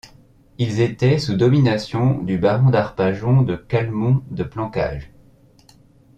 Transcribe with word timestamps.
Ils 0.57 0.79
étaient 0.81 1.19
sous 1.19 1.35
domination 1.37 2.23
du 2.23 2.39
Baron 2.39 2.71
d'Arpajon 2.71 3.43
de 3.43 3.55
Calmont 3.55 4.23
de 4.31 4.41
Plantcage. 4.43 5.11